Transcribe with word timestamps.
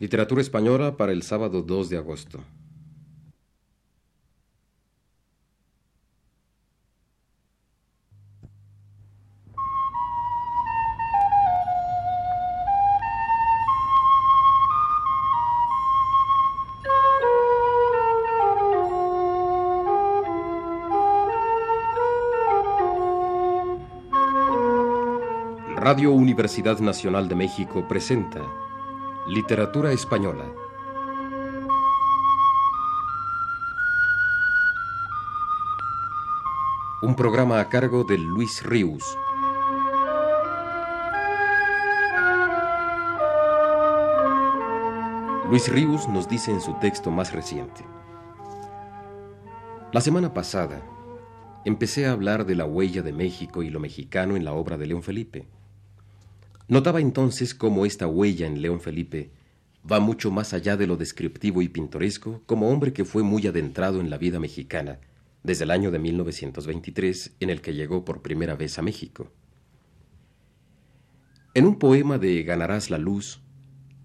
Literatura 0.00 0.40
española 0.40 0.96
para 0.96 1.12
el 1.12 1.22
sábado 1.22 1.60
2 1.60 1.90
de 1.90 1.98
agosto. 1.98 2.40
Radio 25.76 26.12
Universidad 26.12 26.78
Nacional 26.78 27.28
de 27.28 27.34
México 27.34 27.86
presenta 27.86 28.40
Literatura 29.26 29.92
Española. 29.92 30.44
Un 37.02 37.14
programa 37.14 37.60
a 37.60 37.68
cargo 37.68 38.02
de 38.04 38.16
Luis 38.16 38.62
Ríos. 38.64 39.18
Luis 45.50 45.68
Ríos 45.68 46.08
nos 46.08 46.26
dice 46.26 46.50
en 46.50 46.62
su 46.62 46.72
texto 46.80 47.10
más 47.10 47.32
reciente. 47.32 47.84
La 49.92 50.00
semana 50.00 50.32
pasada 50.32 50.80
empecé 51.66 52.06
a 52.06 52.12
hablar 52.12 52.46
de 52.46 52.54
la 52.54 52.64
huella 52.64 53.02
de 53.02 53.12
México 53.12 53.62
y 53.62 53.68
lo 53.68 53.80
mexicano 53.80 54.34
en 54.34 54.46
la 54.46 54.54
obra 54.54 54.78
de 54.78 54.86
León 54.86 55.02
Felipe. 55.02 55.59
Notaba 56.70 57.00
entonces 57.00 57.52
cómo 57.52 57.84
esta 57.84 58.06
huella 58.06 58.46
en 58.46 58.62
León 58.62 58.80
Felipe 58.80 59.32
va 59.90 59.98
mucho 59.98 60.30
más 60.30 60.54
allá 60.54 60.76
de 60.76 60.86
lo 60.86 60.96
descriptivo 60.96 61.62
y 61.62 61.68
pintoresco 61.68 62.42
como 62.46 62.70
hombre 62.70 62.92
que 62.92 63.04
fue 63.04 63.24
muy 63.24 63.44
adentrado 63.48 64.00
en 64.00 64.08
la 64.08 64.18
vida 64.18 64.38
mexicana 64.38 65.00
desde 65.42 65.64
el 65.64 65.72
año 65.72 65.90
de 65.90 65.98
1923 65.98 67.34
en 67.40 67.50
el 67.50 67.60
que 67.60 67.74
llegó 67.74 68.04
por 68.04 68.22
primera 68.22 68.54
vez 68.54 68.78
a 68.78 68.82
México. 68.82 69.32
En 71.54 71.66
un 71.66 71.76
poema 71.76 72.18
de 72.18 72.40
Ganarás 72.44 72.88
la 72.88 72.98
luz, 72.98 73.40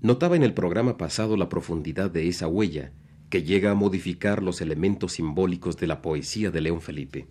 notaba 0.02 0.36
en 0.36 0.42
el 0.42 0.56
programa 0.56 0.98
pasado 0.98 1.38
la 1.38 1.50
profundidad 1.50 2.10
de 2.10 2.28
esa 2.28 2.48
huella 2.48 2.94
que 3.30 3.44
llega 3.44 3.70
a 3.70 3.76
modificar 3.76 4.42
los 4.42 4.60
elementos 4.60 5.12
simbólicos 5.14 5.78
de 5.78 5.86
la 5.86 6.02
poesía 6.02 6.50
de 6.50 6.62
León 6.62 6.82
Felipe. 6.82 7.28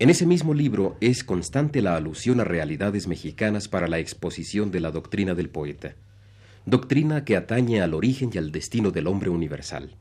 En 0.00 0.08
ese 0.08 0.24
mismo 0.24 0.54
libro 0.54 0.96
es 1.02 1.22
constante 1.24 1.82
la 1.82 1.94
alusión 1.94 2.40
a 2.40 2.44
realidades 2.44 3.06
mexicanas 3.06 3.68
para 3.68 3.86
la 3.86 3.98
exposición 3.98 4.70
de 4.70 4.80
la 4.80 4.90
doctrina 4.92 5.34
del 5.34 5.50
poeta, 5.50 5.94
doctrina 6.64 7.26
que 7.26 7.36
atañe 7.36 7.82
al 7.82 7.92
origen 7.92 8.30
y 8.32 8.38
al 8.38 8.50
destino 8.50 8.92
del 8.92 9.06
hombre 9.06 9.28
universal. 9.28 9.98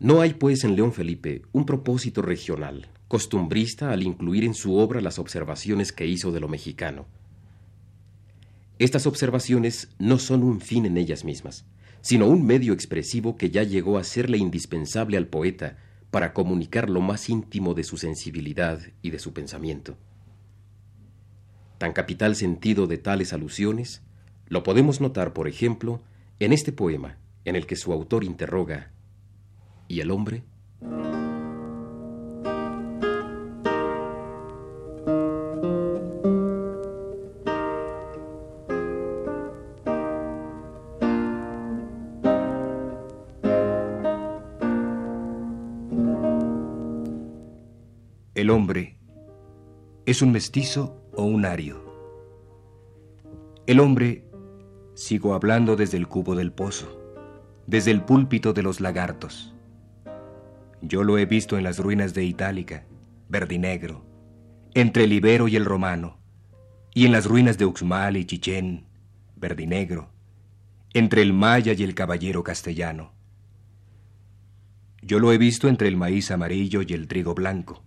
No 0.00 0.20
hay, 0.20 0.34
pues, 0.34 0.64
en 0.64 0.74
León 0.74 0.92
Felipe 0.92 1.42
un 1.52 1.64
propósito 1.66 2.20
regional, 2.20 2.88
costumbrista 3.06 3.92
al 3.92 4.02
incluir 4.02 4.42
en 4.42 4.54
su 4.54 4.74
obra 4.74 5.00
las 5.00 5.20
observaciones 5.20 5.92
que 5.92 6.08
hizo 6.08 6.32
de 6.32 6.40
lo 6.40 6.48
mexicano. 6.48 7.06
Estas 8.80 9.06
observaciones 9.06 9.88
no 10.00 10.18
son 10.18 10.42
un 10.42 10.60
fin 10.60 10.84
en 10.84 10.96
ellas 10.96 11.24
mismas, 11.24 11.64
sino 12.00 12.26
un 12.26 12.44
medio 12.44 12.72
expresivo 12.72 13.36
que 13.36 13.50
ya 13.50 13.62
llegó 13.62 13.98
a 13.98 14.02
serle 14.02 14.38
indispensable 14.38 15.16
al 15.16 15.28
poeta 15.28 15.78
para 16.12 16.34
comunicar 16.34 16.90
lo 16.90 17.00
más 17.00 17.30
íntimo 17.30 17.72
de 17.72 17.82
su 17.82 17.96
sensibilidad 17.96 18.78
y 19.00 19.10
de 19.10 19.18
su 19.18 19.32
pensamiento. 19.32 19.96
Tan 21.78 21.94
capital 21.94 22.36
sentido 22.36 22.86
de 22.86 22.98
tales 22.98 23.32
alusiones 23.32 24.02
lo 24.46 24.62
podemos 24.62 25.00
notar, 25.00 25.32
por 25.32 25.48
ejemplo, 25.48 26.02
en 26.38 26.52
este 26.52 26.70
poema 26.70 27.16
en 27.46 27.56
el 27.56 27.66
que 27.66 27.76
su 27.76 27.92
autor 27.94 28.24
interroga 28.24 28.92
¿Y 29.88 30.00
el 30.00 30.10
hombre? 30.10 30.44
El 48.42 48.50
hombre 48.50 48.98
es 50.04 50.20
un 50.20 50.32
mestizo 50.32 51.00
o 51.14 51.22
un 51.22 51.44
ario. 51.44 51.80
El 53.68 53.78
hombre, 53.78 54.24
sigo 54.94 55.34
hablando 55.34 55.76
desde 55.76 55.96
el 55.96 56.08
cubo 56.08 56.34
del 56.34 56.50
pozo, 56.50 56.88
desde 57.68 57.92
el 57.92 58.02
púlpito 58.02 58.52
de 58.52 58.64
los 58.64 58.80
lagartos. 58.80 59.54
Yo 60.80 61.04
lo 61.04 61.18
he 61.18 61.24
visto 61.24 61.56
en 61.56 61.62
las 61.62 61.78
ruinas 61.78 62.14
de 62.14 62.24
Itálica, 62.24 62.84
verdinegro, 63.28 64.04
entre 64.74 65.04
el 65.04 65.12
Ibero 65.12 65.46
y 65.46 65.54
el 65.54 65.64
Romano, 65.64 66.18
y 66.92 67.06
en 67.06 67.12
las 67.12 67.26
ruinas 67.26 67.58
de 67.58 67.66
Uxmal 67.66 68.16
y 68.16 68.24
Chichén, 68.24 68.88
verdinegro, 69.36 70.10
entre 70.94 71.22
el 71.22 71.32
Maya 71.32 71.74
y 71.74 71.84
el 71.84 71.94
Caballero 71.94 72.42
castellano. 72.42 73.12
Yo 75.00 75.20
lo 75.20 75.32
he 75.32 75.38
visto 75.38 75.68
entre 75.68 75.86
el 75.86 75.96
maíz 75.96 76.32
amarillo 76.32 76.82
y 76.82 76.92
el 76.92 77.06
trigo 77.06 77.36
blanco 77.36 77.84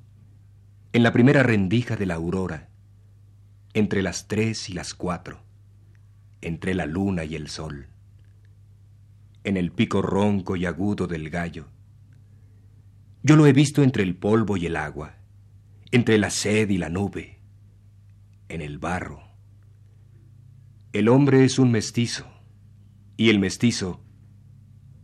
en 0.96 1.04
la 1.04 1.12
primera 1.12 1.44
rendija 1.44 1.98
de 1.98 2.06
la 2.06 2.14
aurora, 2.14 2.70
entre 3.74 4.02
las 4.02 4.30
tres 4.30 4.70
y 4.70 4.74
las 4.74 4.94
cuatro, 4.94 5.42
entre 6.40 6.74
la 6.74 6.86
luna 6.86 7.26
y 7.26 7.36
el 7.36 7.50
sol, 7.50 7.88
en 9.44 9.58
el 9.58 9.74
pico 9.74 10.02
ronco 10.02 10.56
y 10.56 10.66
agudo 10.66 11.06
del 11.06 11.30
gallo. 11.30 11.68
Yo 13.24 13.36
lo 13.36 13.46
he 13.46 13.52
visto 13.52 13.84
entre 13.84 14.04
el 14.04 14.16
polvo 14.16 14.56
y 14.56 14.68
el 14.68 14.78
agua, 14.78 15.18
entre 15.92 16.18
la 16.18 16.30
sed 16.30 16.70
y 16.70 16.78
la 16.78 16.88
nube, 16.88 17.42
en 18.48 18.62
el 18.62 18.78
barro. 18.78 19.22
El 20.94 21.10
hombre 21.10 21.44
es 21.44 21.60
un 21.60 21.72
mestizo, 21.72 22.26
y 23.18 23.32
el 23.32 23.40
mestizo 23.40 24.02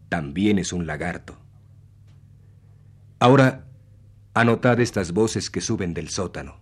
también 0.07 0.57
es 0.57 0.71
un 0.71 0.87
lagarto. 0.87 1.37
Ahora, 3.19 3.67
Anotad 4.33 4.79
estas 4.79 5.11
voces 5.11 5.49
que 5.49 5.59
suben 5.59 5.93
del 5.93 6.07
sótano. 6.07 6.61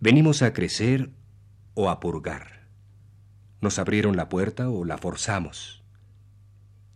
Venimos 0.00 0.42
a 0.42 0.52
crecer 0.52 1.10
o 1.72 1.88
a 1.88 1.98
purgar. 1.98 2.68
Nos 3.62 3.78
abrieron 3.78 4.16
la 4.16 4.28
puerta 4.28 4.68
o 4.68 4.84
la 4.84 4.98
forzamos. 4.98 5.82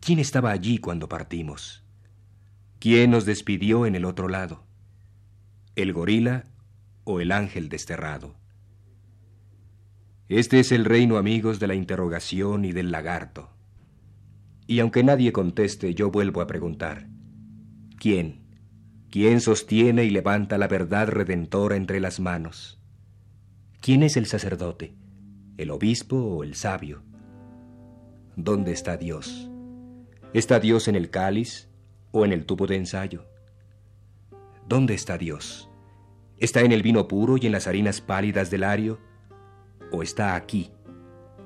¿Quién 0.01 0.19
estaba 0.19 0.51
allí 0.51 0.77
cuando 0.77 1.09
partimos? 1.09 1.83
¿Quién 2.81 3.13
nos 3.13 3.25
despidió 3.25 3.87
en 3.87 3.95
el 3.95 4.05
otro 4.05 4.29
lado? 4.29 4.67
¿El 5.75 5.95
gorila 5.95 6.45
o 7.05 7.21
el 7.21 7.33
ángel 7.33 7.71
desterrado? 7.71 8.35
Este 10.29 10.61
es 10.61 10.71
el 10.71 10.85
reino, 10.85 11.17
amigos, 11.17 11.61
de 11.61 11.67
la 11.67 11.75
interrogación 11.75 12.67
y 12.67 12.73
del 12.73 12.91
lagarto. 12.91 13.49
Y 14.67 14.81
aunque 14.81 15.03
nadie 15.03 15.33
conteste, 15.33 15.95
yo 15.95 16.11
vuelvo 16.11 16.43
a 16.43 16.47
preguntar. 16.47 17.09
¿Quién? 17.97 18.40
¿Quién 19.11 19.41
sostiene 19.41 20.05
y 20.05 20.11
levanta 20.11 20.57
la 20.57 20.69
verdad 20.69 21.09
redentora 21.09 21.75
entre 21.75 21.99
las 21.99 22.21
manos? 22.21 22.79
¿Quién 23.81 24.05
es 24.05 24.17
el 24.17 24.27
sacerdote? 24.27 24.95
¿El 25.57 25.73
obispo 25.73 26.17
o 26.17 26.45
el 26.45 26.55
sabio? 26.55 27.03
¿Dónde 28.37 28.71
está 28.71 28.97
Dios? 28.97 29.51
¿Está 30.33 30.61
Dios 30.61 30.87
en 30.87 30.95
el 30.95 31.11
cáliz 31.11 31.69
o 32.13 32.25
en 32.25 32.33
el 32.33 32.47
tubo 32.47 32.69
de 32.69 32.77
ensayo? 32.77 33.27
¿Dónde 34.69 34.95
está 34.95 35.19
Dios? 35.19 35.69
¿Está 36.39 36.61
en 36.61 36.71
el 36.71 36.83
vino 36.83 37.09
puro 37.09 37.37
y 37.37 37.47
en 37.47 37.53
las 37.53 37.67
harinas 37.67 38.01
pálidas 38.01 38.49
del 38.49 38.63
ario? 38.63 39.01
¿O 39.91 40.05
está 40.05 40.37
aquí, 40.37 40.71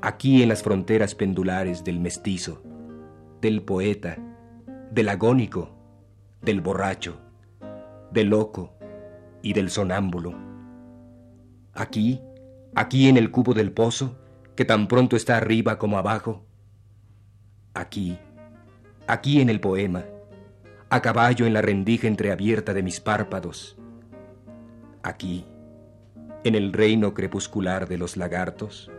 aquí 0.02 0.42
en 0.42 0.50
las 0.50 0.62
fronteras 0.62 1.14
pendulares 1.14 1.82
del 1.82 1.98
mestizo, 1.98 2.62
del 3.40 3.62
poeta, 3.62 4.18
del 4.90 5.08
agónico, 5.08 5.74
del 6.42 6.60
borracho? 6.60 7.23
Del 8.14 8.28
loco 8.28 8.72
y 9.42 9.52
del 9.52 9.68
sonámbulo. 9.68 10.34
Aquí, 11.74 12.22
aquí 12.74 13.08
en 13.08 13.16
el 13.16 13.30
cubo 13.30 13.52
del 13.52 13.72
pozo, 13.72 14.16
que 14.54 14.64
tan 14.64 14.86
pronto 14.86 15.16
está 15.16 15.36
arriba 15.36 15.78
como 15.78 15.98
abajo. 15.98 16.46
Aquí, 17.74 18.16
aquí 19.08 19.40
en 19.40 19.50
el 19.50 19.60
poema, 19.60 20.04
a 20.88 21.02
caballo 21.02 21.44
en 21.44 21.52
la 21.52 21.60
rendija 21.60 22.06
entreabierta 22.06 22.72
de 22.72 22.84
mis 22.84 23.00
párpados. 23.00 23.76
Aquí, 25.02 25.44
en 26.44 26.54
el 26.54 26.72
reino 26.72 27.14
crepuscular 27.14 27.88
de 27.88 27.98
los 27.98 28.16
lagartos. 28.16 28.90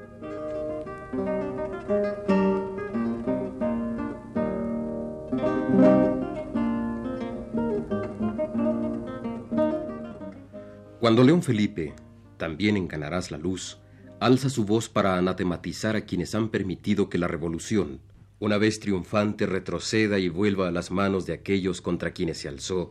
Cuando 11.06 11.24
León 11.24 11.44
Felipe, 11.44 11.94
también 12.38 12.78
en 12.78 12.88
Canarás 12.88 13.30
la 13.30 13.38
Luz, 13.38 13.78
alza 14.19 14.50
su 14.50 14.66
voz 14.66 14.90
para 14.90 15.19
anatematizar 15.19 15.96
a 15.96 16.02
quienes 16.02 16.34
han 16.34 16.50
permitido 16.50 17.10
que 17.10 17.19
la 17.19 17.28
revolución, 17.28 18.02
una 18.40 18.57
vez 18.57 18.80
triunfante, 18.80 19.46
retroceda 19.46 20.18
y 20.18 20.30
vuelva 20.30 20.68
a 20.68 20.72
las 20.72 20.90
manos 20.90 21.28
de 21.28 21.34
aquellos 21.34 21.80
contra 21.80 22.10
quienes 22.10 22.40
se 22.40 22.48
alzó, 22.48 22.90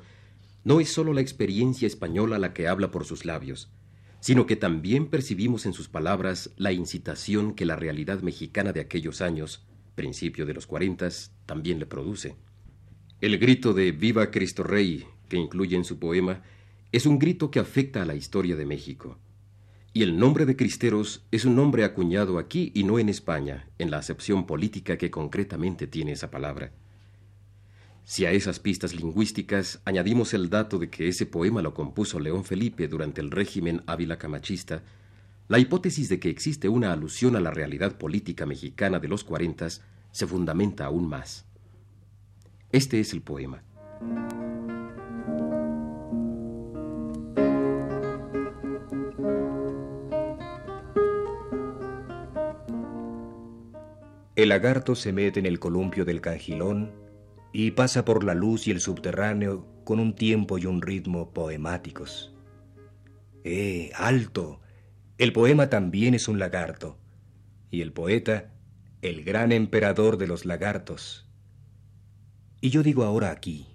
no 0.63 0.79
es 0.79 0.93
sólo 0.93 1.13
la 1.13 1.23
experiencia 1.23 1.89
española 1.89 2.39
la 2.39 2.53
que 2.53 2.69
habla 2.69 2.93
por 2.93 3.05
sus 3.05 3.25
labios, 3.25 3.73
sino 4.21 4.47
que 4.47 4.55
también 4.55 5.09
percibimos 5.09 5.67
en 5.67 5.73
sus 5.73 5.89
palabras 5.89 6.51
la 6.57 6.71
incitación 6.71 7.53
que 7.53 7.67
la 7.67 7.75
realidad 7.75 8.21
mexicana 8.23 8.73
de 8.73 8.81
aquellos 8.81 9.23
años, 9.23 9.67
principio 9.97 10.47
de 10.47 10.55
los 10.55 10.69
cuarentas, 10.69 11.33
también 11.47 11.81
le 11.81 11.87
produce. 11.87 12.37
El 13.21 13.39
grito 13.39 13.75
de 13.75 13.91
Viva 13.91 14.31
Cristo 14.31 14.63
Rey, 14.63 15.05
que 15.29 15.37
incluye 15.37 15.75
en 15.75 15.85
su 15.85 15.99
poema, 15.99 16.45
es 16.97 17.07
un 17.07 17.19
grito 17.19 17.51
que 17.51 17.59
afecta 17.59 18.03
a 18.03 18.05
la 18.05 18.15
historia 18.15 18.55
de 18.55 18.67
México. 18.67 19.19
Y 19.93 20.05
el 20.05 20.17
nombre 20.17 20.47
de 20.47 20.55
Cristeros 20.55 21.25
es 21.33 21.45
un 21.45 21.57
nombre 21.57 21.83
acuñado 21.83 22.39
aquí 22.39 22.71
y 22.73 22.85
no 22.85 23.01
en 23.01 23.09
España, 23.09 23.69
en 23.79 23.91
la 23.91 23.99
acepción 23.99 24.47
política 24.47 24.97
que 24.97 25.11
concretamente 25.11 25.89
tiene 25.89 26.13
esa 26.13 26.31
palabra. 26.31 26.71
Si 28.05 28.27
a 28.27 28.31
esas 28.31 28.61
pistas 28.61 28.95
lingüísticas 28.95 29.81
añadimos 29.85 30.35
el 30.35 30.51
dato 30.51 30.79
de 30.79 30.89
que 30.89 31.09
ese 31.09 31.27
poema 31.27 31.63
lo 31.63 31.75
compuso 31.75 32.21
León 32.21 32.45
Felipe 32.45 32.87
durante 32.87 33.21
el 33.21 33.33
régimen 33.33 33.83
ávila 33.87 34.17
camachista, 34.17 34.85
la 35.49 35.59
hipótesis 35.59 36.09
de 36.09 36.21
que 36.21 36.31
existe 36.31 36.69
una 36.69 36.93
alusión 36.93 37.35
a 37.35 37.41
la 37.41 37.51
realidad 37.51 37.99
política 37.99 38.47
mexicana 38.47 39.01
de 39.01 39.09
los 39.09 39.25
cuarentas 39.25 39.83
se 40.13 40.29
fundamenta 40.29 40.85
aún 40.85 41.09
más. 41.09 41.45
Este 42.71 43.01
es 43.01 43.13
el 43.13 43.23
poema. 43.23 43.65
El 54.37 54.49
lagarto 54.49 54.97
se 54.97 55.13
mete 55.13 55.39
en 55.39 55.47
el 55.47 55.61
columpio 55.61 56.05
del 56.05 56.21
cangilón 56.21 56.93
y 57.53 57.71
pasa 57.71 58.05
por 58.05 58.25
la 58.25 58.35
luz 58.35 58.67
y 58.67 58.73
el 58.73 58.81
subterráneo 58.81 59.65
con 59.85 60.01
un 60.01 60.17
tiempo 60.17 60.59
y 60.59 60.67
un 60.67 60.83
ritmo 60.83 61.33
poemáticos. 61.33 62.35
¡Eh, 63.45 63.93
alto! 63.95 64.61
El 65.19 65.33
poema 65.33 65.71
también 65.71 66.15
es 66.15 66.27
un 66.27 66.41
lagarto, 66.41 66.99
y 67.71 67.83
el 67.83 67.93
poeta, 67.93 68.53
el 69.03 69.23
gran 69.23 69.53
emperador 69.53 70.19
de 70.19 70.27
los 70.27 70.45
lagartos. 70.45 71.29
Y 72.61 72.71
yo 72.71 72.83
digo 72.83 73.05
ahora 73.05 73.31
aquí, 73.31 73.69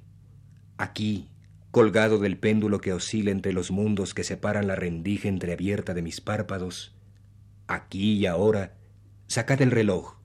aquí, 0.78 1.30
colgado 1.72 2.20
del 2.20 2.38
péndulo 2.38 2.82
que 2.82 2.92
oscila 2.92 3.32
entre 3.32 3.54
los 3.54 3.72
mundos 3.72 4.14
que 4.14 4.26
separan 4.26 4.68
la 4.68 4.76
rendija 4.76 5.30
entreabierta 5.30 5.94
de 5.94 6.02
mis 6.02 6.20
párpados, 6.20 6.98
aquí 7.68 8.18
y 8.18 8.26
ahora, 8.26 8.76
sacad 9.28 9.62
el 9.62 9.72
reloj, 9.72 10.19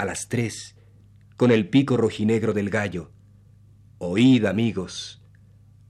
a 0.00 0.04
las 0.06 0.28
tres, 0.28 0.76
con 1.36 1.50
el 1.50 1.68
pico 1.68 1.96
rojinegro 1.96 2.52
del 2.52 2.70
gallo. 2.70 3.12
Oíd, 3.98 4.46
amigos, 4.46 5.22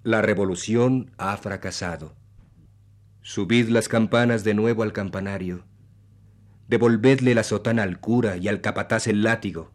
la 0.02 0.20
revolución 0.20 1.12
ha 1.16 1.36
fracasado. 1.36 2.16
Subid 3.22 3.68
las 3.68 3.88
campanas 3.88 4.42
de 4.42 4.54
nuevo 4.54 4.82
al 4.82 4.92
campanario. 4.92 5.64
Devolvedle 6.66 7.34
la 7.34 7.44
sotana 7.44 7.84
al 7.84 8.00
cura 8.00 8.36
y 8.36 8.48
al 8.48 8.60
capataz 8.60 9.06
el 9.06 9.22
látigo. 9.22 9.70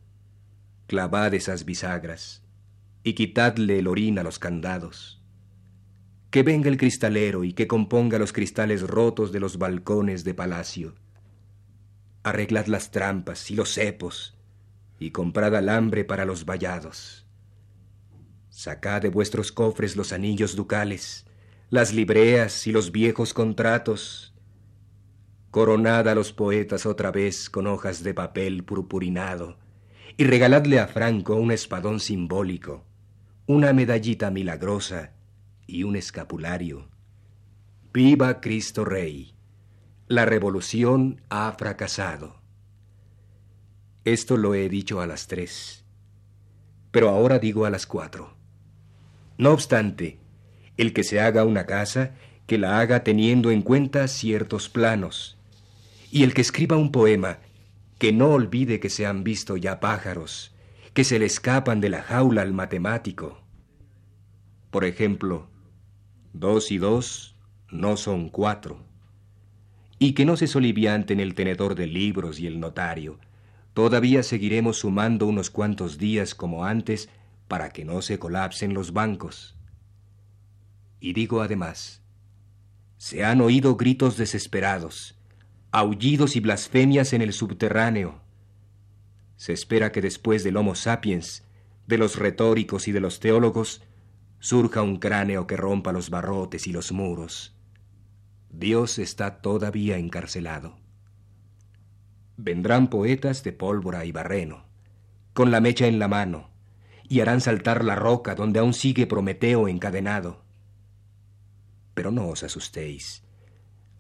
Clavad 0.88 1.34
esas 1.34 1.64
bisagras 1.64 2.44
y 3.04 3.14
quitadle 3.14 3.80
el 3.80 3.88
orín 3.88 4.20
a 4.20 4.24
los 4.24 4.40
candados. 4.40 5.22
Que 6.30 6.44
venga 6.44 6.70
el 6.70 6.78
cristalero 6.78 7.44
y 7.44 7.54
que 7.54 7.68
componga 7.68 8.20
los 8.20 8.34
cristales 8.34 8.82
rotos 8.82 9.32
de 9.32 9.40
los 9.40 9.58
balcones 9.58 10.24
de 10.24 10.34
palacio. 10.34 10.96
Arreglad 12.26 12.66
las 12.66 12.90
trampas 12.90 13.52
y 13.52 13.56
los 13.56 13.76
cepos 13.76 14.36
y 14.98 15.12
comprad 15.12 15.56
alambre 15.56 16.06
para 16.06 16.26
los 16.26 16.44
vallados. 16.44 17.28
Sacad 18.50 19.04
de 19.04 19.10
vuestros 19.10 19.52
cofres 19.52 19.96
los 19.96 20.12
anillos 20.12 20.56
ducales, 20.56 21.28
las 21.70 21.94
libreas 21.94 22.66
y 22.66 22.72
los 22.72 22.92
viejos 22.92 23.36
contratos. 23.36 24.34
Coronad 25.52 26.10
a 26.10 26.16
los 26.16 26.34
poetas 26.34 26.88
otra 26.88 27.12
vez 27.12 27.48
con 27.48 27.68
hojas 27.68 28.02
de 28.02 28.16
papel 28.16 28.64
purpurinado, 28.64 29.60
y 30.18 30.24
regaladle 30.24 30.80
a 30.80 30.88
Franco 30.88 31.36
un 31.36 31.52
espadón 31.52 32.00
simbólico, 32.00 32.88
una 33.46 33.72
medallita 33.72 34.32
milagrosa 34.32 35.14
y 35.68 35.84
un 35.84 35.96
escapulario. 35.96 36.90
Viva 37.94 38.42
Cristo 38.42 38.84
Rey. 38.84 39.35
La 40.08 40.24
revolución 40.24 41.20
ha 41.30 41.52
fracasado. 41.54 42.36
Esto 44.04 44.38
lo 44.38 44.54
he 44.54 44.70
dicho 44.70 45.02
a 45.02 45.08
las 45.08 45.26
tres, 45.26 45.84
pero 46.92 47.10
ahora 47.10 47.40
digo 47.40 47.66
a 47.66 47.72
las 47.72 47.88
cuatro. 47.88 48.36
No 49.40 49.50
obstante, 49.52 50.20
el 50.78 50.94
que 50.94 51.04
se 51.04 51.20
haga 51.20 51.44
una 51.44 51.66
casa, 51.66 52.12
que 52.46 52.60
la 52.60 52.80
haga 52.80 53.04
teniendo 53.04 53.50
en 53.50 53.64
cuenta 53.64 54.08
ciertos 54.08 54.70
planos, 54.70 55.40
y 56.12 56.22
el 56.22 56.36
que 56.36 56.42
escriba 56.42 56.78
un 56.78 56.92
poema, 56.92 57.40
que 57.98 58.14
no 58.14 58.30
olvide 58.30 58.80
que 58.80 58.92
se 58.92 59.08
han 59.08 59.24
visto 59.24 59.58
ya 59.58 59.80
pájaros, 59.80 60.54
que 60.94 61.04
se 61.04 61.18
le 61.18 61.26
escapan 61.26 61.82
de 61.82 61.90
la 61.90 62.04
jaula 62.04 62.44
al 62.44 62.54
matemático. 62.54 63.42
Por 64.70 64.86
ejemplo, 64.86 65.48
dos 66.32 66.72
y 66.72 66.78
dos 66.78 67.36
no 67.72 67.98
son 67.98 68.30
cuatro, 68.30 68.86
y 70.00 70.14
que 70.14 70.26
no 70.26 70.38
se 70.38 70.48
solivianten 70.48 71.20
el 71.20 71.36
tenedor 71.36 71.76
de 71.76 71.88
libros 71.88 72.40
y 72.40 72.48
el 72.48 72.60
notario, 72.60 73.20
Todavía 73.76 74.24
seguiremos 74.24 74.78
sumando 74.78 75.28
unos 75.28 75.50
cuantos 75.50 75.98
días 75.98 76.34
como 76.34 76.64
antes 76.64 77.10
para 77.50 77.72
que 77.72 77.84
no 77.84 78.02
se 78.02 78.18
colapsen 78.18 78.74
los 78.74 78.94
bancos. 78.94 79.58
Y 81.02 81.12
digo 81.12 81.42
además, 81.42 82.02
se 82.98 83.26
han 83.26 83.42
oído 83.42 83.76
gritos 83.76 84.16
desesperados, 84.16 85.20
aullidos 85.72 86.38
y 86.38 86.40
blasfemias 86.40 87.12
en 87.12 87.22
el 87.22 87.34
subterráneo. 87.34 88.22
Se 89.36 89.52
espera 89.52 89.92
que 89.92 90.02
después 90.02 90.46
del 90.46 90.56
Homo 90.56 90.76
sapiens, 90.76 91.44
de 91.86 91.98
los 91.98 92.16
retóricos 92.16 92.88
y 92.88 92.94
de 92.94 93.02
los 93.02 93.20
teólogos, 93.20 93.82
surja 94.40 94.84
un 94.84 95.00
cráneo 95.00 95.48
que 95.48 95.58
rompa 95.58 95.92
los 95.92 96.10
barrotes 96.10 96.66
y 96.66 96.72
los 96.72 96.94
muros. 96.94 97.55
Dios 98.58 99.00
está 99.00 99.42
todavía 99.42 99.98
encarcelado. 99.98 100.78
Vendrán 102.38 102.90
poetas 102.90 103.44
de 103.44 103.52
pólvora 103.52 104.06
y 104.06 104.14
barreno, 104.14 104.64
con 105.34 105.52
la 105.52 105.60
mecha 105.60 105.88
en 105.88 106.00
la 106.00 106.08
mano, 106.08 106.52
y 107.10 107.20
harán 107.20 107.42
saltar 107.42 107.84
la 107.84 107.96
roca 107.96 108.34
donde 108.34 108.60
aún 108.60 108.74
sigue 108.74 109.08
Prometeo 109.08 109.68
encadenado. 109.68 110.46
Pero 111.94 112.12
no 112.12 112.30
os 112.30 112.44
asustéis. 112.44 113.26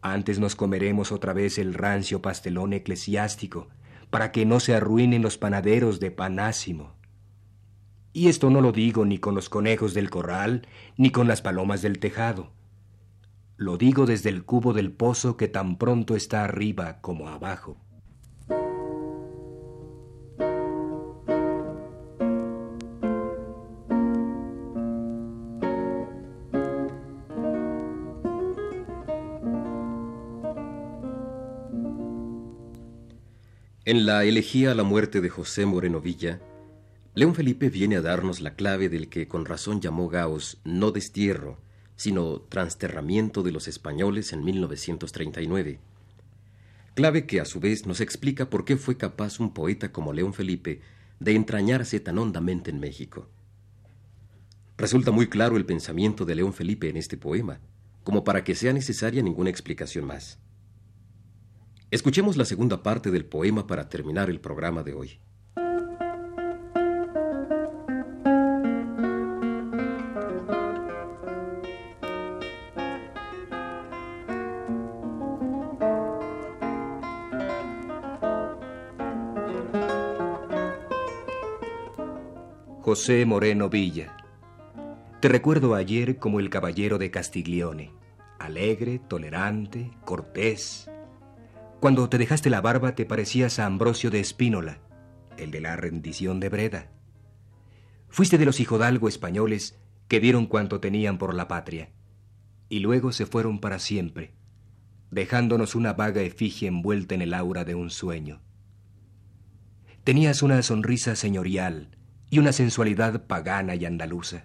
Antes 0.01 0.39
nos 0.39 0.56
comeremos 0.56 1.12
otra 1.12 1.34
vez 1.34 1.58
el 1.58 1.74
rancio 1.74 2.22
pastelón 2.22 2.72
eclesiástico, 2.72 3.68
para 4.10 4.32
que 4.32 4.46
no 4.46 4.62
se 4.62 4.74
arruinen 4.74 5.22
los 5.22 5.38
panaderos 5.38 6.00
de 6.00 6.12
panásimo. 6.12 6.94
Y 8.13 8.30
esto 8.30 8.50
no 8.50 8.62
lo 8.62 8.72
digo 8.72 9.03
ni 9.03 9.18
con 9.18 9.36
los 9.36 9.50
conejos 9.50 9.94
del 9.94 10.10
corral, 10.10 10.65
ni 10.96 11.10
con 11.10 11.27
las 11.27 11.41
palomas 11.41 11.82
del 11.82 12.00
tejado. 12.00 12.55
Lo 13.58 13.78
digo 13.78 14.06
desde 14.06 14.30
el 14.30 14.44
cubo 14.44 14.74
del 14.74 14.92
pozo 14.92 15.38
que 15.38 15.48
tan 15.48 15.78
pronto 15.78 16.16
está 16.16 16.44
arriba 16.44 17.00
como 17.02 17.30
abajo. 17.30 17.78
En 33.86 34.06
la 34.08 34.26
elegía 34.26 34.72
a 34.72 34.76
la 34.76 34.84
muerte 34.84 35.22
de 35.22 35.30
José 35.30 35.66
Moreno 35.66 36.02
Villa, 36.02 36.42
León 37.14 37.36
Felipe 37.36 37.70
viene 37.70 37.96
a 37.96 38.02
darnos 38.02 38.42
la 38.42 38.56
clave 38.56 38.90
del 38.90 39.08
que 39.08 39.28
con 39.28 39.46
razón 39.46 39.80
llamó 39.80 40.10
Gauss 40.10 40.60
no 40.66 40.92
destierro, 40.92 41.64
sino 41.96 42.42
transterramiento 42.42 43.44
de 43.44 43.52
los 43.52 43.68
españoles 43.68 44.34
en 44.34 44.44
1939. 44.44 45.80
Clave 46.94 47.25
que 47.25 47.42
a 47.42 47.46
su 47.46 47.60
vez 47.60 47.86
nos 47.86 48.02
explica 48.02 48.50
por 48.50 48.66
qué 48.66 48.78
fue 48.78 48.98
capaz 48.98 49.40
un 49.40 49.54
poeta 49.54 49.92
como 49.92 50.14
León 50.14 50.34
Felipe 50.34 50.82
de 51.20 51.36
entrañarse 51.36 52.00
tan 52.00 52.18
hondamente 52.18 52.72
en 52.72 52.80
México. 52.80 53.30
Resulta 54.78 55.12
muy 55.12 55.28
claro 55.28 55.58
el 55.58 55.66
pensamiento 55.66 56.25
de 56.25 56.36
León 56.36 56.54
Felipe 56.54 56.90
en 56.90 56.98
este 56.98 57.18
poema, 57.18 57.60
como 58.04 58.24
para 58.24 58.44
que 58.44 58.56
sea 58.56 58.74
necesaria 58.74 59.22
ninguna 59.24 59.50
explicación 59.50 60.06
más. 60.06 60.40
Escuchemos 61.92 62.36
la 62.36 62.46
segunda 62.46 62.84
parte 62.84 63.10
del 63.12 63.25
poema 63.25 63.68
para 63.68 63.88
terminar 63.88 64.30
el 64.30 64.42
programa 64.42 64.84
de 64.84 64.94
hoy. 64.94 65.20
José 82.86 83.25
Moreno 83.25 83.68
Villa. 83.68 84.15
Te 85.20 85.27
recuerdo 85.27 85.74
ayer 85.74 86.20
como 86.20 86.39
el 86.39 86.51
caballero 86.51 87.00
de 87.00 87.10
Castiglione, 87.10 87.92
alegre, 88.38 89.00
tolerante, 89.00 89.89
cortés. 90.06 90.88
Cuando 91.80 92.08
te 92.10 92.20
dejaste 92.20 92.51
la 92.51 92.62
barba 92.62 92.94
te 92.94 93.08
parecías 93.08 93.58
a 93.58 93.65
Ambrosio 93.65 94.12
de 94.12 94.20
Espínola, 94.20 94.82
el 95.36 95.50
de 95.50 95.62
la 95.62 95.75
rendición 95.75 96.39
de 96.39 96.50
Breda. 96.50 96.92
Fuiste 98.08 98.38
de 98.38 98.46
los 98.46 98.60
hijodalgo 98.60 99.08
españoles 99.08 99.80
que 100.08 100.20
dieron 100.20 100.46
cuanto 100.46 100.80
tenían 100.80 101.18
por 101.18 101.34
la 101.34 101.48
patria, 101.48 101.89
y 102.70 102.82
luego 102.82 103.12
se 103.13 103.25
fueron 103.25 103.62
para 103.62 103.80
siempre, 103.80 104.36
dejándonos 105.10 105.74
una 105.74 105.94
vaga 105.94 106.22
efigie 106.22 106.68
envuelta 106.68 107.15
en 107.15 107.24
el 107.24 107.34
aura 107.34 107.65
de 107.65 107.74
un 107.74 107.89
sueño. 107.89 108.44
Tenías 110.04 110.44
una 110.44 110.62
sonrisa 110.62 111.15
señorial 111.15 111.96
y 112.36 112.39
una 112.39 112.51
sensualidad 112.51 113.27
pagana 113.27 113.75
y 113.75 113.86
andaluza. 113.86 114.44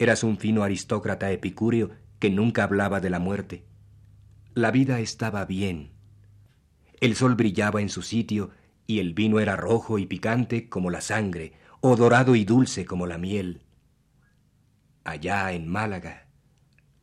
Eras 0.00 0.24
un 0.24 0.36
fino 0.36 0.64
aristócrata 0.64 1.30
epicúreo 1.30 1.92
que 2.18 2.28
nunca 2.28 2.64
hablaba 2.64 2.98
de 2.98 3.08
la 3.08 3.20
muerte. 3.20 3.64
La 4.54 4.72
vida 4.72 4.98
estaba 4.98 5.44
bien. 5.44 5.92
El 7.00 7.14
sol 7.14 7.36
brillaba 7.36 7.80
en 7.80 7.88
su 7.88 8.02
sitio 8.02 8.50
y 8.88 8.98
el 8.98 9.14
vino 9.14 9.38
era 9.38 9.54
rojo 9.54 10.00
y 10.00 10.06
picante 10.06 10.68
como 10.68 10.90
la 10.90 11.00
sangre, 11.02 11.52
o 11.80 11.94
dorado 11.94 12.34
y 12.34 12.44
dulce 12.44 12.84
como 12.84 13.06
la 13.06 13.16
miel. 13.16 13.62
Allá 15.04 15.52
en 15.52 15.68
Málaga, 15.68 16.26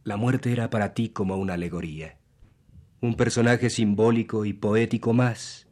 la 0.03 0.17
muerte 0.17 0.51
era 0.51 0.69
para 0.69 0.93
ti 0.93 1.07
como 1.07 1.37
una 1.37 1.53
alegoría, 1.53 2.17
un 2.99 3.15
personaje 3.15 3.69
simbólico 3.69 4.43
y 4.43 4.51
poético 4.51 5.13
más, 5.13 5.68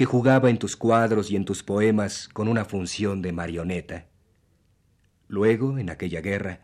que 0.00 0.06
jugaba 0.06 0.48
en 0.48 0.56
tus 0.56 0.76
cuadros 0.76 1.30
y 1.30 1.36
en 1.36 1.44
tus 1.44 1.62
poemas 1.62 2.30
con 2.32 2.48
una 2.48 2.64
función 2.64 3.20
de 3.20 3.32
marioneta. 3.32 4.06
Luego, 5.28 5.76
en 5.76 5.90
aquella 5.90 6.22
guerra, 6.22 6.62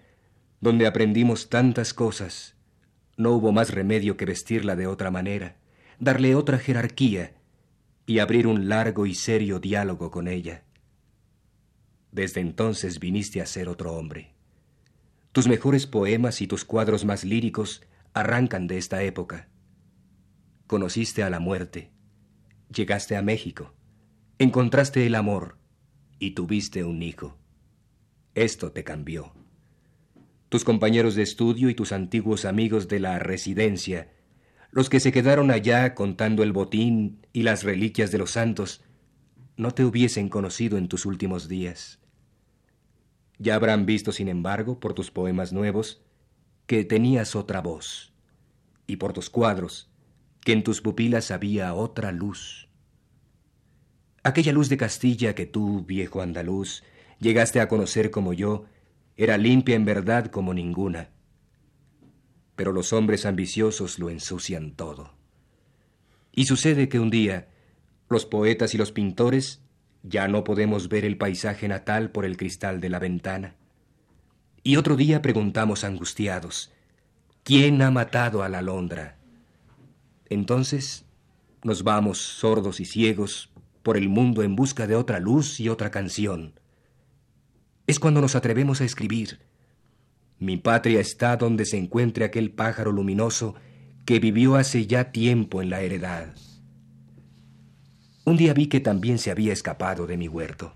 donde 0.63 0.87
aprendimos 0.87 1.51
tantas 1.51 1.93
cosas, 1.93 2.57
no 3.19 3.33
hubo 3.33 3.53
más 3.53 3.75
remedio 3.75 4.17
que 4.17 4.25
vestirla 4.25 4.75
de 4.75 4.87
otra 4.87 5.11
manera, 5.11 5.59
darle 5.99 6.35
otra 6.35 6.57
jerarquía 6.57 7.35
y 8.07 8.21
abrir 8.21 8.47
un 8.47 8.71
largo 8.71 9.05
y 9.05 9.15
serio 9.15 9.59
diálogo 9.59 10.11
con 10.11 10.29
ella. 10.29 10.63
Desde 12.13 12.41
entonces 12.41 13.01
viniste 13.01 13.43
a 13.43 13.47
ser 13.47 13.69
otro 13.69 13.93
hombre. 13.93 14.33
Tus 15.33 15.47
mejores 15.47 15.87
poemas 15.87 16.41
y 16.41 16.47
tus 16.47 16.65
cuadros 16.65 17.05
más 17.05 17.23
líricos 17.23 17.83
arrancan 18.15 18.67
de 18.67 18.79
esta 18.79 19.03
época. 19.03 19.51
Conociste 20.67 21.23
a 21.23 21.29
la 21.29 21.39
muerte, 21.39 21.91
Llegaste 22.75 23.17
a 23.17 23.23
México, 23.23 23.73
encontraste 24.39 25.07
el 25.07 25.15
amor 25.15 25.57
y 26.19 26.33
tuviste 26.33 26.83
un 26.83 27.03
hijo. 27.03 27.39
Esto 28.35 28.73
te 28.73 28.83
cambió. 28.83 29.33
Tus 30.49 30.65
compañeros 30.65 31.15
de 31.15 31.23
estudio 31.23 31.71
y 31.71 31.75
tus 31.75 31.93
antiguos 31.93 32.45
amigos 32.45 32.89
de 32.89 33.01
la 33.01 33.19
residencia, 33.19 34.13
los 34.71 34.91
que 34.91 35.01
se 35.01 35.13
quedaron 35.13 35.51
allá 35.51 35.95
contando 35.95 36.43
el 36.43 36.53
botín 36.53 37.27
y 37.33 37.43
las 37.43 37.63
reliquias 37.63 38.11
de 38.11 38.19
los 38.19 38.33
santos, 38.33 38.83
no 39.57 39.71
te 39.71 39.85
hubiesen 39.85 40.29
conocido 40.29 40.77
en 40.77 40.89
tus 40.89 41.07
últimos 41.07 41.49
días. 41.49 42.01
Ya 43.39 43.55
habrán 43.55 43.87
visto, 43.87 44.13
sin 44.13 44.29
embargo, 44.29 44.81
por 44.81 44.93
tus 44.93 45.11
poemas 45.11 45.53
nuevos, 45.53 46.03
que 46.67 46.85
tenías 46.85 47.37
otra 47.37 47.61
voz, 47.61 48.13
y 48.87 48.97
por 48.97 49.13
tus 49.13 49.31
cuadros, 49.31 49.89
que 50.47 50.53
en 50.53 50.63
tus 50.63 50.81
pupilas 50.81 51.33
había 51.33 51.75
otra 51.75 52.13
luz. 52.13 52.69
Aquella 54.23 54.53
luz 54.53 54.69
de 54.69 54.77
Castilla 54.77 55.35
que 55.35 55.45
tú, 55.45 55.85
viejo 55.85 56.23
andaluz, 56.23 56.85
llegaste 57.19 57.61
a 57.61 57.67
conocer 57.67 58.13
como 58.13 58.33
yo, 58.33 58.67
era 59.17 59.39
limpia 59.39 59.75
en 59.75 59.85
verdad 59.85 60.27
como 60.27 60.55
ninguna. 60.55 61.11
Pero 62.55 62.71
los 62.71 62.93
hombres 62.93 63.27
ambiciosos 63.27 63.99
lo 63.99 64.09
ensucian 64.09 64.77
todo. 64.77 65.15
Y 66.31 66.45
sucede 66.45 66.89
que 66.89 67.01
un 67.01 67.11
día, 67.11 67.49
los 68.09 68.25
poetas 68.25 68.73
y 68.73 68.79
los 68.79 68.93
pintores 68.93 69.63
ya 70.05 70.29
no 70.29 70.45
podemos 70.45 70.89
ver 70.89 71.05
el 71.05 71.19
paisaje 71.19 71.67
natal 71.67 72.13
por 72.13 72.25
el 72.25 72.37
cristal 72.37 72.81
de 72.81 72.89
la 72.89 73.01
ventana. 73.01 73.57
Y 74.63 74.77
otro 74.77 74.95
día 74.95 75.23
preguntamos 75.23 75.83
angustiados, 75.83 76.73
¿quién 77.43 77.83
ha 77.83 77.91
matado 77.91 78.45
a 78.45 78.49
la 78.49 78.59
alondra? 78.59 79.16
Entonces 80.29 81.05
nos 81.63 81.83
vamos 81.83 82.19
sordos 82.19 82.81
y 82.81 82.85
ciegos 82.85 83.51
por 83.83 83.97
el 83.97 84.09
mundo 84.09 84.43
en 84.43 84.57
busca 84.57 84.87
de 84.87 84.97
otra 84.97 85.21
luz 85.21 85.61
y 85.61 85.69
otra 85.69 85.91
canción. 85.91 86.59
Es 87.87 88.01
cuando 88.01 88.21
nos 88.21 88.35
atrevemos 88.35 88.81
a 88.81 88.85
escribir. 88.85 89.41
Mi 90.39 90.57
patria 90.57 91.01
está 91.01 91.37
donde 91.37 91.65
se 91.65 91.79
encuentre 91.79 92.25
aquel 92.25 92.51
pájaro 92.51 92.93
luminoso 92.93 93.55
que 94.05 94.19
vivió 94.19 94.57
hace 94.57 94.87
ya 94.87 95.13
tiempo 95.13 95.63
en 95.63 95.71
la 95.71 95.81
heredad. 95.81 96.35
Un 98.25 98.37
día 98.37 98.53
vi 98.55 98.67
que 98.67 98.81
también 98.81 99.19
se 99.19 99.31
había 99.31 99.53
escapado 99.53 100.07
de 100.07 100.17
mi 100.17 100.27
huerto, 100.27 100.75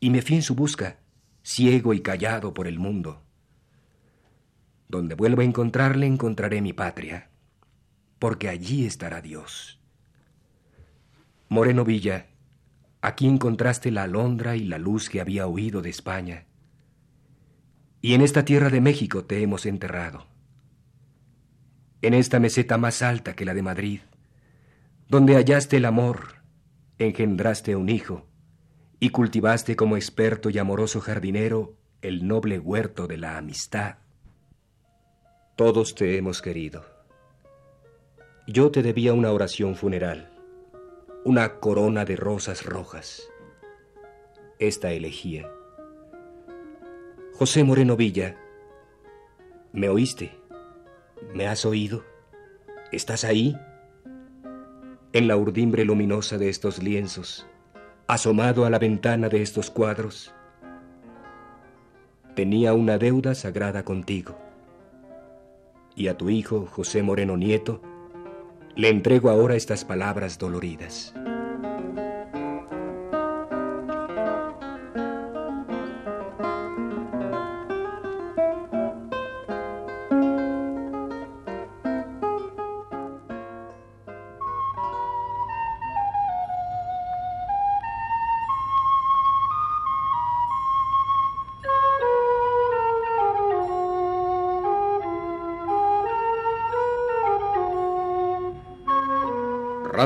y 0.00 0.10
me 0.10 0.20
fui 0.20 0.36
en 0.36 0.42
su 0.42 0.54
busca, 0.54 0.98
ciego 1.42 1.94
y 1.94 2.00
callado 2.00 2.52
por 2.52 2.66
el 2.66 2.78
mundo. 2.78 3.22
Donde 4.88 5.14
vuelva 5.14 5.42
a 5.42 5.46
encontrarle 5.46 6.06
encontraré 6.06 6.60
mi 6.60 6.74
patria 6.74 7.30
porque 8.18 8.48
allí 8.48 8.86
estará 8.86 9.20
Dios. 9.20 9.80
Moreno 11.48 11.84
Villa, 11.84 12.26
aquí 13.00 13.26
encontraste 13.26 13.90
la 13.90 14.04
alondra 14.04 14.56
y 14.56 14.64
la 14.64 14.78
luz 14.78 15.08
que 15.08 15.20
había 15.20 15.46
huido 15.46 15.82
de 15.82 15.90
España. 15.90 16.46
Y 18.00 18.14
en 18.14 18.20
esta 18.20 18.44
tierra 18.44 18.70
de 18.70 18.80
México 18.80 19.24
te 19.24 19.42
hemos 19.42 19.66
enterrado. 19.66 20.26
En 22.02 22.14
esta 22.14 22.40
meseta 22.40 22.78
más 22.78 23.02
alta 23.02 23.34
que 23.34 23.44
la 23.44 23.54
de 23.54 23.62
Madrid, 23.62 24.00
donde 25.08 25.34
hallaste 25.34 25.76
el 25.76 25.84
amor, 25.84 26.36
engendraste 26.98 27.76
un 27.76 27.88
hijo 27.88 28.26
y 28.98 29.10
cultivaste 29.10 29.76
como 29.76 29.96
experto 29.96 30.50
y 30.50 30.58
amoroso 30.58 31.00
jardinero 31.00 31.76
el 32.02 32.26
noble 32.26 32.58
huerto 32.58 33.06
de 33.06 33.18
la 33.18 33.38
amistad. 33.38 33.98
Todos 35.56 35.94
te 35.94 36.16
hemos 36.16 36.42
querido 36.42 36.95
yo 38.46 38.70
te 38.70 38.82
debía 38.82 39.12
una 39.12 39.32
oración 39.32 39.74
funeral, 39.74 40.30
una 41.24 41.58
corona 41.58 42.04
de 42.04 42.14
rosas 42.14 42.64
rojas. 42.64 43.28
Esta 44.60 44.92
elegía. 44.92 45.50
José 47.34 47.64
Moreno 47.64 47.96
Villa, 47.96 48.36
¿me 49.72 49.88
oíste? 49.88 50.38
¿Me 51.34 51.48
has 51.48 51.66
oído? 51.66 52.04
¿Estás 52.92 53.24
ahí? 53.24 53.58
En 55.12 55.26
la 55.26 55.36
urdimbre 55.36 55.84
luminosa 55.84 56.38
de 56.38 56.48
estos 56.48 56.80
lienzos, 56.80 57.48
asomado 58.06 58.64
a 58.64 58.70
la 58.70 58.78
ventana 58.78 59.28
de 59.28 59.42
estos 59.42 59.72
cuadros, 59.72 60.32
tenía 62.36 62.74
una 62.74 62.96
deuda 62.96 63.34
sagrada 63.34 63.84
contigo. 63.84 64.36
Y 65.96 66.06
a 66.06 66.16
tu 66.16 66.30
hijo, 66.30 66.66
José 66.66 67.02
Moreno 67.02 67.36
Nieto, 67.36 67.80
le 68.76 68.90
entrego 68.90 69.30
ahora 69.30 69.56
estas 69.56 69.84
palabras 69.86 70.38
doloridas. 70.38 71.14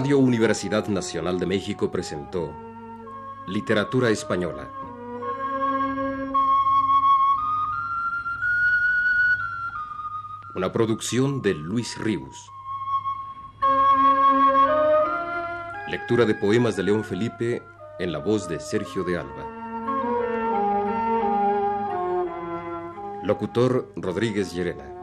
Radio 0.01 0.17
Universidad 0.19 0.89
Nacional 0.89 1.39
de 1.39 1.45
México 1.45 1.91
presentó 1.91 2.51
Literatura 3.47 4.09
Española. 4.09 4.71
Una 10.55 10.73
producción 10.73 11.43
de 11.43 11.53
Luis 11.53 11.99
Ríos. 11.99 12.51
Lectura 15.89 16.25
de 16.25 16.35
poemas 16.35 16.77
de 16.77 16.85
León 16.85 17.05
Felipe 17.05 17.63
en 17.99 18.11
la 18.11 18.21
voz 18.21 18.49
de 18.49 18.59
Sergio 18.59 19.05
de 19.05 19.19
Alba. 19.19 19.45
Locutor 23.23 23.93
Rodríguez 23.97 24.55
Llerena. 24.55 25.00